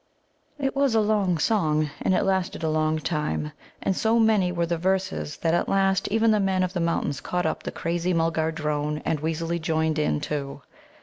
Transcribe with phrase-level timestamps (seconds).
[0.67, 3.51] ]It was a long song, and it lasted a long time,
[3.83, 7.21] and so many were the verses, that at last even the Men of the Mountains
[7.21, 10.63] caught up the crazy Mulgar drone and wheezily joined in, too.